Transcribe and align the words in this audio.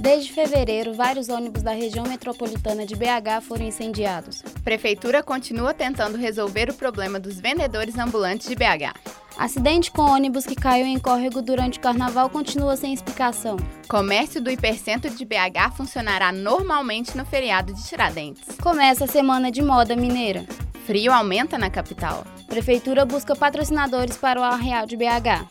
Desde 0.00 0.32
fevereiro, 0.32 0.94
vários 0.94 1.28
ônibus 1.28 1.62
da 1.62 1.72
região 1.72 2.06
metropolitana 2.06 2.86
de 2.86 2.96
BH 2.96 3.42
foram 3.42 3.66
incendiados. 3.66 4.40
Prefeitura 4.64 5.22
continua 5.22 5.74
tentando 5.74 6.16
resolver 6.16 6.70
o 6.70 6.74
problema 6.74 7.20
dos 7.20 7.38
vendedores 7.38 7.98
ambulantes 7.98 8.48
de 8.48 8.54
BH. 8.54 8.94
Acidente 9.36 9.90
com 9.90 10.00
ônibus 10.00 10.46
que 10.46 10.54
caiu 10.54 10.86
em 10.86 10.98
córrego 10.98 11.42
durante 11.42 11.78
o 11.78 11.82
carnaval 11.82 12.30
continua 12.30 12.76
sem 12.76 12.94
explicação. 12.94 13.58
Comércio 13.90 14.40
do 14.40 14.50
hipercentro 14.50 15.10
de 15.10 15.22
BH 15.22 15.76
funcionará 15.76 16.32
normalmente 16.32 17.14
no 17.14 17.26
feriado 17.26 17.74
de 17.74 17.86
Tiradentes. 17.86 18.56
Começa 18.62 19.04
a 19.04 19.08
semana 19.08 19.50
de 19.50 19.60
moda 19.60 19.94
mineira. 19.94 20.46
Frio 20.86 21.12
aumenta 21.12 21.58
na 21.58 21.68
capital. 21.68 22.24
Prefeitura 22.46 23.04
busca 23.04 23.36
patrocinadores 23.36 24.16
para 24.16 24.40
o 24.40 24.44
Arreal 24.44 24.86
de 24.86 24.96
BH. 24.96 25.46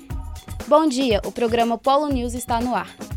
Bom 0.67 0.87
dia, 0.87 1.21
o 1.23 1.31
programa 1.31 1.77
Polo 1.77 2.07
News 2.07 2.33
está 2.33 2.59
no 2.59 2.73
ar. 2.75 3.08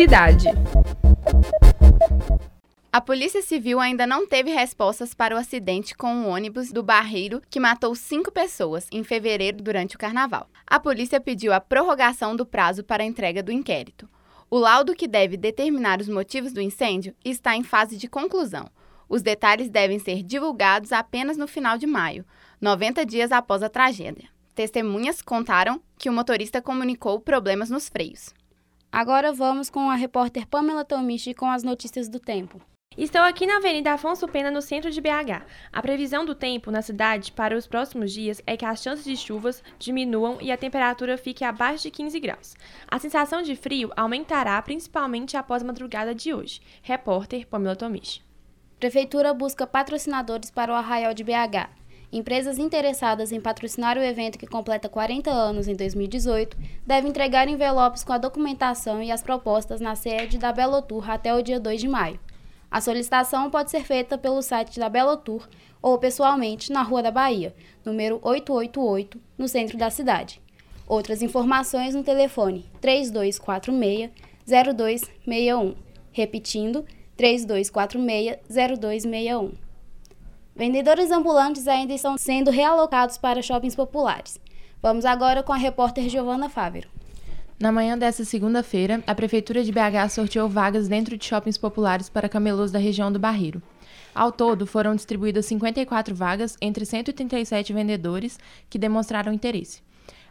Cidade. 0.00 0.46
A 2.90 3.02
Polícia 3.02 3.42
Civil 3.42 3.78
ainda 3.78 4.06
não 4.06 4.26
teve 4.26 4.50
respostas 4.50 5.12
para 5.12 5.34
o 5.34 5.38
acidente 5.38 5.94
com 5.94 6.22
o 6.22 6.28
ônibus 6.28 6.72
do 6.72 6.82
Barreiro 6.82 7.42
que 7.50 7.60
matou 7.60 7.94
cinco 7.94 8.32
pessoas 8.32 8.88
em 8.90 9.04
fevereiro 9.04 9.58
durante 9.58 9.96
o 9.96 9.98
carnaval. 9.98 10.48
A 10.66 10.80
polícia 10.80 11.20
pediu 11.20 11.52
a 11.52 11.60
prorrogação 11.60 12.34
do 12.34 12.46
prazo 12.46 12.82
para 12.82 13.02
a 13.02 13.06
entrega 13.06 13.42
do 13.42 13.52
inquérito. 13.52 14.08
O 14.48 14.58
laudo 14.58 14.94
que 14.94 15.06
deve 15.06 15.36
determinar 15.36 16.00
os 16.00 16.08
motivos 16.08 16.54
do 16.54 16.62
incêndio 16.62 17.14
está 17.22 17.54
em 17.54 17.62
fase 17.62 17.98
de 17.98 18.08
conclusão. 18.08 18.70
Os 19.06 19.20
detalhes 19.20 19.68
devem 19.68 19.98
ser 19.98 20.22
divulgados 20.22 20.92
apenas 20.92 21.36
no 21.36 21.46
final 21.46 21.76
de 21.76 21.86
maio, 21.86 22.24
90 22.58 23.04
dias 23.04 23.30
após 23.30 23.62
a 23.62 23.68
tragédia. 23.68 24.30
Testemunhas 24.54 25.20
contaram 25.20 25.78
que 25.98 26.08
o 26.08 26.12
motorista 26.14 26.62
comunicou 26.62 27.20
problemas 27.20 27.68
nos 27.68 27.86
freios. 27.86 28.32
Agora 28.92 29.32
vamos 29.32 29.70
com 29.70 29.88
a 29.88 29.94
repórter 29.94 30.48
Pamela 30.48 30.84
Tomichi 30.84 31.32
com 31.32 31.46
as 31.46 31.62
notícias 31.62 32.08
do 32.08 32.18
tempo. 32.18 32.60
Estou 32.98 33.20
aqui 33.20 33.46
na 33.46 33.58
Avenida 33.58 33.92
Afonso 33.92 34.26
Pena, 34.26 34.50
no 34.50 34.60
centro 34.60 34.90
de 34.90 35.00
BH. 35.00 35.46
A 35.72 35.80
previsão 35.80 36.24
do 36.24 36.34
tempo 36.34 36.72
na 36.72 36.82
cidade 36.82 37.30
para 37.30 37.56
os 37.56 37.68
próximos 37.68 38.12
dias 38.12 38.42
é 38.44 38.56
que 38.56 38.64
as 38.64 38.82
chances 38.82 39.04
de 39.04 39.16
chuvas 39.16 39.62
diminuam 39.78 40.38
e 40.40 40.50
a 40.50 40.56
temperatura 40.56 41.16
fique 41.16 41.44
abaixo 41.44 41.84
de 41.84 41.90
15 41.92 42.18
graus. 42.18 42.56
A 42.88 42.98
sensação 42.98 43.42
de 43.42 43.54
frio 43.54 43.92
aumentará 43.96 44.60
principalmente 44.60 45.36
após 45.36 45.62
a 45.62 45.66
madrugada 45.66 46.12
de 46.12 46.34
hoje. 46.34 46.60
Repórter 46.82 47.46
Pamela 47.46 47.76
Tomichi. 47.76 48.22
Prefeitura 48.80 49.32
busca 49.32 49.68
patrocinadores 49.68 50.50
para 50.50 50.72
o 50.72 50.74
Arraial 50.74 51.14
de 51.14 51.22
BH. 51.22 51.79
Empresas 52.12 52.58
interessadas 52.58 53.30
em 53.30 53.40
patrocinar 53.40 53.96
o 53.96 54.02
evento 54.02 54.36
que 54.36 54.46
completa 54.46 54.88
40 54.88 55.30
anos 55.30 55.68
em 55.68 55.76
2018 55.76 56.56
devem 56.84 57.10
entregar 57.10 57.48
envelopes 57.48 58.02
com 58.02 58.12
a 58.12 58.18
documentação 58.18 59.00
e 59.00 59.12
as 59.12 59.22
propostas 59.22 59.80
na 59.80 59.94
sede 59.94 60.36
da 60.36 60.52
Belotour 60.52 61.08
até 61.08 61.32
o 61.32 61.40
dia 61.40 61.60
2 61.60 61.80
de 61.80 61.86
maio. 61.86 62.18
A 62.68 62.80
solicitação 62.80 63.48
pode 63.48 63.70
ser 63.70 63.84
feita 63.84 64.18
pelo 64.18 64.42
site 64.42 64.80
da 64.80 64.88
Belotour 64.88 65.48
ou 65.80 65.98
pessoalmente 65.98 66.72
na 66.72 66.82
Rua 66.82 67.00
da 67.02 67.12
Bahia, 67.12 67.54
número 67.84 68.18
888, 68.22 69.20
no 69.38 69.46
centro 69.46 69.78
da 69.78 69.88
cidade. 69.88 70.42
Outras 70.88 71.22
informações 71.22 71.94
no 71.94 72.02
telefone 72.02 72.68
3246 72.80 74.10
0261. 74.46 75.76
Repetindo, 76.10 76.84
3246 77.16 78.38
0261. 78.80 79.69
Vendedores 80.60 81.10
ambulantes 81.10 81.66
ainda 81.66 81.94
estão 81.94 82.18
sendo 82.18 82.50
realocados 82.50 83.16
para 83.16 83.40
shoppings 83.40 83.74
populares. 83.74 84.38
Vamos 84.82 85.06
agora 85.06 85.42
com 85.42 85.54
a 85.54 85.56
repórter 85.56 86.06
Giovana 86.10 86.50
Fávero. 86.50 86.86
Na 87.58 87.72
manhã 87.72 87.96
desta 87.96 88.26
segunda-feira, 88.26 89.02
a 89.06 89.14
Prefeitura 89.14 89.64
de 89.64 89.72
BH 89.72 90.10
sorteou 90.10 90.50
vagas 90.50 90.86
dentro 90.86 91.16
de 91.16 91.24
shoppings 91.24 91.56
populares 91.56 92.10
para 92.10 92.28
camelôs 92.28 92.70
da 92.70 92.78
região 92.78 93.10
do 93.10 93.18
Barreiro. 93.18 93.62
Ao 94.14 94.30
todo, 94.30 94.66
foram 94.66 94.94
distribuídas 94.94 95.46
54 95.46 96.14
vagas 96.14 96.58
entre 96.60 96.84
137 96.84 97.72
vendedores 97.72 98.38
que 98.68 98.78
demonstraram 98.78 99.32
interesse. 99.32 99.80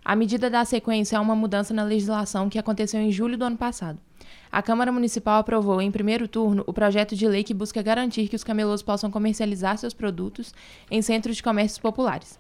A 0.05 0.15
medida 0.15 0.47
dá 0.47 0.63
sequência 0.63 1.17
a 1.17 1.21
uma 1.21 1.35
mudança 1.35 1.73
na 1.73 1.83
legislação 1.83 2.49
que 2.49 2.59
aconteceu 2.59 3.01
em 3.01 3.11
julho 3.11 3.35
do 3.35 3.45
ano 3.45 3.57
passado. 3.57 3.97
A 4.51 4.61
Câmara 4.61 4.91
Municipal 4.91 5.39
aprovou, 5.39 5.81
em 5.81 5.91
primeiro 5.91 6.27
turno, 6.27 6.63
o 6.65 6.73
projeto 6.73 7.15
de 7.15 7.27
lei 7.27 7.43
que 7.43 7.53
busca 7.53 7.81
garantir 7.81 8.27
que 8.27 8.35
os 8.35 8.43
camelôs 8.43 8.81
possam 8.81 9.11
comercializar 9.11 9.77
seus 9.77 9.93
produtos 9.93 10.53
em 10.89 11.01
centros 11.01 11.35
de 11.35 11.43
comércios 11.43 11.79
populares. 11.79 12.39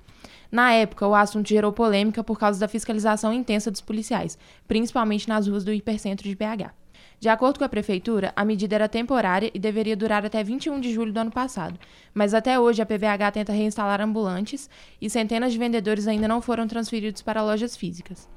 Na 0.51 0.73
época, 0.73 1.07
o 1.07 1.13
assunto 1.13 1.47
gerou 1.47 1.71
polêmica 1.71 2.23
por 2.23 2.39
causa 2.39 2.59
da 2.59 2.67
fiscalização 2.67 3.31
intensa 3.31 3.69
dos 3.69 3.81
policiais, 3.81 4.37
principalmente 4.67 5.29
nas 5.29 5.47
ruas 5.47 5.63
do 5.63 5.71
hipercentro 5.71 6.27
de 6.27 6.35
BH. 6.35 6.73
De 7.19 7.27
acordo 7.27 7.59
com 7.59 7.65
a 7.65 7.69
prefeitura, 7.69 8.31
a 8.35 8.45
medida 8.45 8.75
era 8.75 8.87
temporária 8.87 9.51
e 9.53 9.59
deveria 9.59 9.95
durar 9.95 10.25
até 10.25 10.41
21 10.41 10.79
de 10.79 10.93
julho 10.93 11.11
do 11.11 11.19
ano 11.19 11.31
passado, 11.31 11.77
mas 12.13 12.33
até 12.33 12.57
hoje 12.57 12.81
a 12.81 12.85
PVH 12.85 13.31
tenta 13.33 13.51
reinstalar 13.51 13.99
ambulantes 14.01 14.69
e 15.01 15.09
centenas 15.09 15.51
de 15.51 15.59
vendedores 15.59 16.07
ainda 16.07 16.27
não 16.27 16.41
foram 16.41 16.65
transferidos 16.65 17.21
para 17.21 17.43
lojas 17.43 17.75
físicas. 17.75 18.27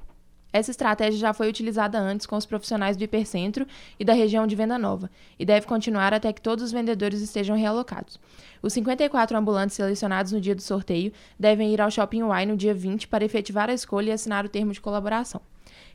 Essa 0.53 0.71
estratégia 0.71 1.19
já 1.19 1.33
foi 1.33 1.49
utilizada 1.49 1.99
antes 1.99 2.27
com 2.27 2.37
os 2.37 2.45
profissionais 2.45 2.97
do 2.97 3.05
hipercentro 3.05 3.67
e 3.99 4.05
da 4.05 4.13
região 4.13 4.47
de 4.47 4.55
Venda 4.55 4.79
Nova, 4.79 5.11
e 5.39 5.45
deve 5.45 5.67
continuar 5.67 6.13
até 6.13 6.33
que 6.33 6.43
todos 6.43 6.63
os 6.63 6.73
vendedores 6.73 7.21
estejam 7.23 7.57
realocados. 7.57 8.21
Os 8.61 8.73
54 8.75 9.37
ambulantes 9.37 9.77
selecionados 9.77 10.33
no 10.33 10.41
dia 10.41 10.55
do 10.55 10.63
sorteio 10.63 11.13
devem 11.39 11.73
ir 11.73 11.81
ao 11.81 11.91
Shopping 11.91 12.21
Y 12.21 12.47
no 12.47 12.57
dia 12.57 12.75
20 12.75 13.09
para 13.09 13.25
efetivar 13.25 13.71
a 13.71 13.75
escolha 13.75 14.11
e 14.11 14.13
assinar 14.13 14.45
o 14.45 14.49
termo 14.49 14.73
de 14.73 14.81
colaboração. 14.81 15.41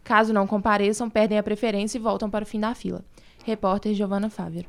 Caso 0.04 0.34
não 0.34 0.48
compareçam, 0.48 1.10
perdem 1.10 1.38
a 1.38 1.44
preferência 1.44 1.98
e 1.98 2.02
voltam 2.02 2.30
para 2.30 2.44
o 2.44 2.48
fim 2.48 2.60
da 2.60 2.74
fila. 2.74 3.04
Repórter 3.46 3.94
Giovana 3.94 4.30
Fávero. 4.30 4.68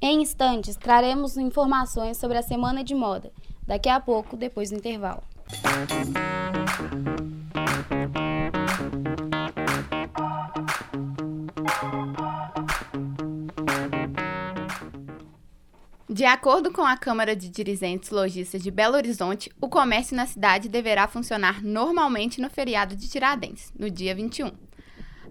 Em 0.00 0.20
instantes, 0.20 0.74
traremos 0.74 1.36
informações 1.36 2.16
sobre 2.16 2.36
a 2.36 2.42
Semana 2.42 2.82
de 2.82 2.94
Moda. 2.94 3.30
Daqui 3.64 3.88
a 3.88 4.00
pouco, 4.00 4.36
depois 4.36 4.70
do 4.70 4.76
intervalo. 4.76 5.22
De 16.22 16.26
acordo 16.26 16.70
com 16.70 16.84
a 16.84 16.96
Câmara 16.96 17.34
de 17.34 17.48
Dirigentes 17.48 18.10
Logistas 18.10 18.62
de 18.62 18.70
Belo 18.70 18.94
Horizonte, 18.94 19.50
o 19.60 19.68
comércio 19.68 20.14
na 20.14 20.24
cidade 20.24 20.68
deverá 20.68 21.08
funcionar 21.08 21.60
normalmente 21.64 22.40
no 22.40 22.48
feriado 22.48 22.94
de 22.94 23.08
Tiradentes, 23.08 23.72
no 23.76 23.90
dia 23.90 24.14
21. 24.14 24.52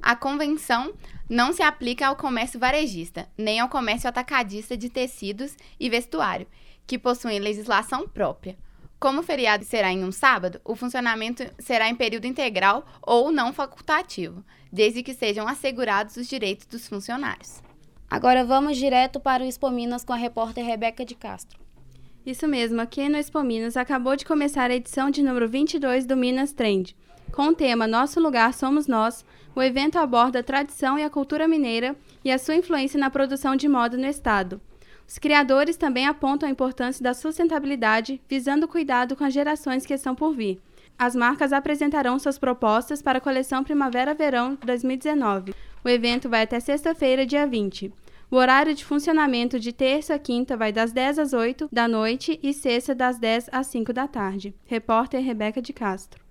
A 0.02 0.18
convenção 0.18 0.94
não 1.30 1.54
se 1.54 1.64
aplica 1.64 2.08
ao 2.08 2.18
comércio 2.18 2.60
varejista, 2.60 3.26
nem 3.38 3.62
ao 3.62 3.70
comércio 3.70 4.10
atacadista 4.10 4.76
de 4.76 4.90
tecidos 4.90 5.56
e 5.80 5.90
vestuário, 5.90 6.46
que 6.86 7.00
possuem 7.00 7.40
legislação 7.40 8.06
própria. 8.06 8.58
Como 9.00 9.22
o 9.22 9.24
feriado 9.24 9.64
será 9.64 9.94
em 9.94 10.04
um 10.04 10.12
sábado, 10.12 10.60
o 10.66 10.76
funcionamento 10.76 11.42
será 11.58 11.88
em 11.88 11.96
período 11.96 12.28
integral 12.28 12.86
ou 13.02 13.32
não 13.32 13.54
facultativo, 13.54 14.44
desde 14.70 15.02
que 15.04 15.14
sejam 15.14 15.48
assegurados 15.48 16.18
os 16.18 16.28
direitos 16.28 16.66
dos 16.66 16.86
funcionários. 16.86 17.71
Agora 18.12 18.44
vamos 18.44 18.76
direto 18.76 19.22
para 19.22 19.42
o 19.42 19.46
Expo 19.48 19.72
Minas 19.72 20.04
com 20.04 20.12
a 20.12 20.18
repórter 20.18 20.66
Rebeca 20.66 21.06
de 21.06 21.16
Castro. 21.16 21.58
Isso 22.26 22.46
mesmo, 22.46 22.82
aqui 22.82 23.08
no 23.08 23.16
Expo 23.16 23.42
Minas 23.42 23.78
acabou 23.78 24.18
de 24.18 24.26
começar 24.26 24.70
a 24.70 24.76
edição 24.76 25.10
de 25.10 25.24
número 25.24 25.48
22 25.48 26.06
do 26.06 26.18
Minas 26.18 26.52
Trend. 26.52 26.94
Com 27.32 27.48
o 27.48 27.56
tema 27.56 27.88
Nosso 27.88 28.20
Lugar 28.20 28.54
Somos 28.54 28.86
Nós, 28.86 29.24
o 29.56 29.62
evento 29.62 29.98
aborda 29.98 30.40
a 30.40 30.44
tradição 30.44 31.00
e 31.00 31.04
a 31.06 31.10
cultura 31.10 31.48
mineira 31.48 31.96
e 32.22 32.30
a 32.30 32.38
sua 32.38 32.56
influência 32.56 33.00
na 33.00 33.10
produção 33.10 33.56
de 33.56 33.70
moda 33.70 33.96
no 33.96 34.06
estado. 34.06 34.60
Os 35.08 35.18
criadores 35.18 35.78
também 35.78 36.06
apontam 36.06 36.50
a 36.50 36.52
importância 36.52 37.02
da 37.02 37.14
sustentabilidade, 37.14 38.22
visando 38.28 38.66
o 38.66 38.70
cuidado 38.70 39.16
com 39.16 39.24
as 39.24 39.34
gerações 39.34 39.86
que 39.86 39.94
estão 39.94 40.14
por 40.14 40.34
vir. 40.34 40.60
As 41.00 41.16
marcas 41.16 41.54
apresentarão 41.54 42.20
suas 42.20 42.38
propostas 42.38 43.02
para 43.02 43.20
a 43.20 43.22
coleção 43.22 43.64
Primavera-Verão 43.64 44.58
2019. 44.66 45.56
O 45.84 45.90
evento 45.90 46.30
vai 46.30 46.44
até 46.44 46.60
sexta-feira, 46.60 47.26
dia 47.26 47.48
20. 47.48 47.92
O 48.32 48.38
horário 48.38 48.74
de 48.74 48.86
funcionamento 48.86 49.60
de 49.60 49.74
terça 49.74 50.16
a 50.16 50.20
quinta 50.20 50.56
vai 50.56 50.72
das 50.72 50.94
10 50.94 51.20
às 51.20 51.34
8 51.34 51.68
da 51.70 51.86
noite 51.86 52.40
e 52.42 52.54
sexta 52.54 52.96
das 52.96 53.20
10 53.20 53.50
às 53.52 53.68
5 53.68 53.92
da 53.92 54.08
tarde. 54.08 54.56
Repórter 54.64 55.22
Rebeca 55.22 55.62
de 55.62 55.74
Castro. 55.74 56.24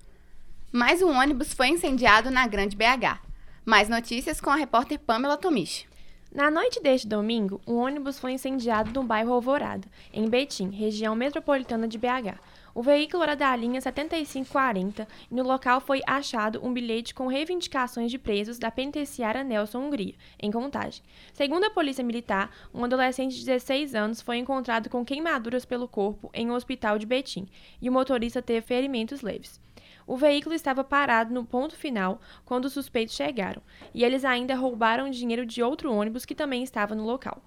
Mais 0.73 1.03
um 1.03 1.11
ônibus 1.11 1.53
foi 1.53 1.69
incendiado 1.69 2.31
na 2.31 2.47
Grande 2.47 2.75
BH. 2.75 3.21
Mais 3.67 3.91
notícias 3.91 4.41
com 4.41 4.49
a 4.49 4.57
repórter 4.57 4.99
Pamela 4.99 5.37
Tomichi. 5.37 5.90
Na 6.33 6.49
noite 6.49 6.81
deste 6.81 7.09
domingo, 7.09 7.61
um 7.67 7.75
ônibus 7.75 8.17
foi 8.17 8.31
incendiado 8.31 8.93
no 8.93 9.05
bairro 9.05 9.33
Alvorada, 9.33 9.89
em 10.13 10.29
Betim, 10.29 10.71
região 10.71 11.13
metropolitana 11.17 11.89
de 11.89 11.99
BH. 11.99 12.39
O 12.73 12.85
veículo 12.85 13.25
era 13.25 13.35
da 13.35 13.57
linha 13.57 13.81
7540 13.81 15.09
e 15.29 15.35
no 15.35 15.43
local 15.43 15.81
foi 15.81 16.01
achado 16.07 16.65
um 16.65 16.73
bilhete 16.73 17.13
com 17.13 17.27
reivindicações 17.27 18.13
de 18.13 18.17
presos 18.17 18.61
da 18.61 18.71
penitenciária 18.71 19.43
Nelson 19.43 19.81
Hungria, 19.81 20.15
em 20.41 20.53
Contagem. 20.53 21.03
Segundo 21.33 21.65
a 21.65 21.71
Polícia 21.71 22.05
Militar, 22.05 22.49
um 22.73 22.85
adolescente 22.85 23.35
de 23.35 23.45
16 23.45 23.97
anos 23.97 24.23
foi 24.23 24.37
encontrado 24.37 24.89
com 24.89 25.05
queimaduras 25.05 25.65
pelo 25.65 25.89
corpo 25.89 26.31
em 26.33 26.49
um 26.49 26.55
hospital 26.55 26.97
de 26.97 27.07
Betim 27.07 27.49
e 27.83 27.89
o 27.89 27.93
motorista 27.93 28.41
teve 28.41 28.65
ferimentos 28.65 29.21
leves. 29.21 29.61
O 30.11 30.17
veículo 30.17 30.57
estava 30.57 30.83
parado 30.83 31.33
no 31.33 31.45
ponto 31.45 31.77
final 31.77 32.21
quando 32.45 32.65
os 32.65 32.73
suspeitos 32.73 33.15
chegaram, 33.15 33.63
e 33.95 34.03
eles 34.03 34.25
ainda 34.25 34.57
roubaram 34.57 35.09
dinheiro 35.09 35.47
de 35.47 35.63
outro 35.63 35.95
ônibus 35.95 36.25
que 36.25 36.35
também 36.35 36.65
estava 36.65 36.97
no 36.97 37.05
local. 37.05 37.41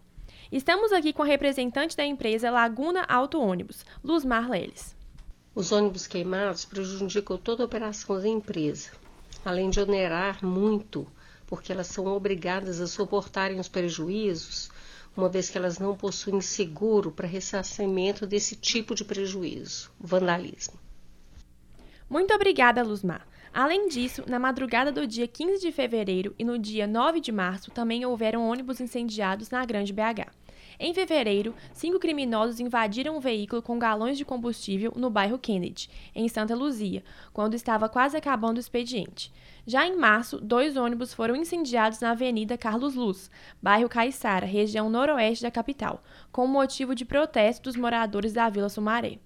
Estamos 0.50 0.94
aqui 0.94 1.12
com 1.12 1.24
a 1.24 1.26
representante 1.26 1.98
da 1.98 2.06
empresa 2.06 2.50
Laguna 2.50 3.04
Auto 3.04 3.38
Ônibus, 3.38 3.86
Luzmar 4.02 4.50
Leles. 4.50 4.96
Os 5.54 5.74
ônibus 5.74 6.08
queimados 6.08 6.64
prejudicam 6.64 7.38
toda 7.38 7.64
a 7.64 7.66
operação 7.66 8.18
da 8.18 8.30
empresa, 8.30 8.92
além 9.44 9.70
de 9.70 9.82
onerar 9.82 10.42
muito, 10.42 11.06
porque 11.46 11.70
elas 11.70 11.88
são 11.88 12.06
obrigadas 12.06 12.80
a 12.80 12.88
suportarem 12.88 13.60
os 13.60 13.68
prejuízos, 13.68 14.72
uma 15.18 15.28
vez 15.28 15.50
que 15.50 15.58
elas 15.58 15.80
não 15.80 15.98
possuem 15.98 16.40
seguro 16.40 17.12
para 17.12 17.28
ressarcimento 17.28 18.26
desse 18.26 18.56
tipo 18.56 18.96
de 18.96 19.04
prejuízo, 19.04 19.92
vandalismo. 20.00 20.80
Muito 22.10 22.34
obrigada, 22.34 22.84
Luzmar. 22.84 23.28
Além 23.54 23.88
disso, 23.88 24.24
na 24.28 24.40
madrugada 24.40 24.92
do 24.92 25.06
dia 25.06 25.28
15 25.28 25.62
de 25.62 25.72
fevereiro 25.72 26.34
e 26.40 26.44
no 26.44 26.58
dia 26.58 26.88
9 26.88 27.20
de 27.20 27.32
março 27.32 27.70
também 27.70 28.06
houveram 28.06 28.50
ônibus 28.50 28.82
incendiados 28.82 29.50
na 29.50 29.64
Grande 29.64 29.94
BH. 29.94 30.32
Em 30.80 30.94
fevereiro, 30.94 31.54
cinco 31.72 32.00
criminosos 32.00 32.60
invadiram 32.60 33.16
um 33.16 33.20
veículo 33.20 33.62
com 33.62 33.78
galões 33.78 34.18
de 34.18 34.26
combustível 34.26 34.92
no 34.96 35.10
bairro 35.10 35.38
Kennedy, 35.38 35.90
em 36.16 36.28
Santa 36.28 36.56
Luzia, 36.56 37.04
quando 37.32 37.54
estava 37.54 37.88
quase 37.88 38.18
acabando 38.18 38.58
o 38.58 38.60
expediente. 38.60 39.32
Já 39.66 39.88
em 39.88 39.96
março, 39.96 40.42
dois 40.42 40.76
ônibus 40.76 41.14
foram 41.14 41.36
incendiados 41.36 42.00
na 42.00 42.12
Avenida 42.12 42.58
Carlos 42.58 42.96
Luz, 42.96 43.30
bairro 43.62 43.88
Caiçara, 43.88 44.46
região 44.46 44.90
noroeste 44.90 45.44
da 45.44 45.52
capital, 45.52 46.04
com 46.32 46.48
motivo 46.48 46.96
de 46.96 47.06
protesto 47.06 47.64
dos 47.64 47.76
moradores 47.76 48.34
da 48.34 48.50
Vila 48.50 48.68
Sumaré. 48.68 49.20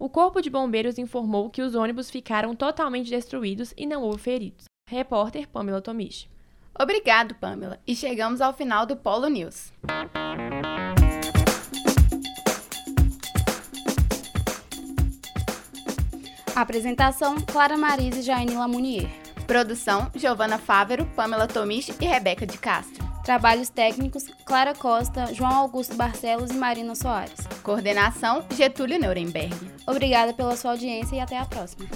O 0.00 0.08
Corpo 0.08 0.40
de 0.40 0.48
Bombeiros 0.48 0.96
informou 0.96 1.50
que 1.50 1.60
os 1.60 1.74
ônibus 1.74 2.08
ficaram 2.08 2.54
totalmente 2.54 3.10
destruídos 3.10 3.74
e 3.76 3.84
não 3.84 4.02
houve 4.02 4.18
feridos. 4.18 4.66
Repórter 4.88 5.48
Pamela 5.48 5.82
Tomichi. 5.82 6.28
Obrigado, 6.80 7.34
Pamela. 7.34 7.80
E 7.84 7.96
chegamos 7.96 8.40
ao 8.40 8.52
final 8.52 8.86
do 8.86 8.96
Polo 8.96 9.26
News. 9.26 9.72
Apresentação: 16.54 17.40
Clara 17.40 17.76
Marise 17.76 18.20
e 18.20 18.22
Jainila 18.22 18.68
Munier. 18.68 19.10
Produção: 19.48 20.12
Giovana 20.14 20.58
Fávero, 20.58 21.06
Pamela 21.16 21.48
Tomichi 21.48 21.92
e 22.00 22.06
Rebeca 22.06 22.46
de 22.46 22.56
Castro. 22.56 23.04
Trabalhos 23.24 23.68
técnicos: 23.68 24.26
Clara 24.44 24.74
Costa, 24.74 25.34
João 25.34 25.54
Augusto 25.54 25.96
Barcelos 25.96 26.52
e 26.52 26.54
Marina 26.54 26.94
Soares. 26.94 27.48
Coordenação: 27.64 28.44
Getúlio 28.54 29.00
Nuremberg. 29.00 29.77
Obrigada 29.88 30.34
pela 30.34 30.54
sua 30.54 30.72
audiência 30.72 31.16
e 31.16 31.20
até 31.20 31.38
a 31.38 31.46
próxima. 31.46 31.88